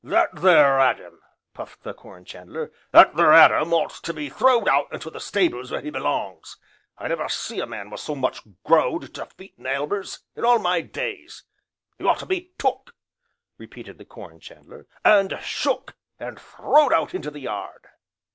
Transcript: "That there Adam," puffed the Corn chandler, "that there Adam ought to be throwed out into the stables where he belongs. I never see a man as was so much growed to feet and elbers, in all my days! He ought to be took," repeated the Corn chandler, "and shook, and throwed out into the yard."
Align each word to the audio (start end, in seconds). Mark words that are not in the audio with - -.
"That 0.03 0.33
there 0.37 0.79
Adam," 0.79 1.19
puffed 1.53 1.83
the 1.83 1.93
Corn 1.93 2.25
chandler, 2.25 2.71
"that 2.89 3.15
there 3.15 3.31
Adam 3.33 3.71
ought 3.71 3.91
to 4.01 4.13
be 4.15 4.31
throwed 4.31 4.67
out 4.67 4.91
into 4.91 5.11
the 5.11 5.19
stables 5.19 5.69
where 5.69 5.81
he 5.81 5.91
belongs. 5.91 6.57
I 6.97 7.07
never 7.07 7.29
see 7.29 7.59
a 7.59 7.67
man 7.67 7.85
as 7.85 7.91
was 7.91 8.01
so 8.01 8.15
much 8.15 8.41
growed 8.63 9.13
to 9.13 9.27
feet 9.27 9.53
and 9.59 9.67
elbers, 9.67 10.21
in 10.35 10.43
all 10.43 10.57
my 10.57 10.81
days! 10.81 11.43
He 11.99 12.03
ought 12.03 12.17
to 12.17 12.25
be 12.25 12.51
took," 12.57 12.95
repeated 13.59 13.99
the 13.99 14.05
Corn 14.05 14.39
chandler, 14.39 14.87
"and 15.05 15.37
shook, 15.39 15.93
and 16.19 16.39
throwed 16.39 16.93
out 16.93 17.13
into 17.13 17.29
the 17.29 17.41
yard." 17.41 17.85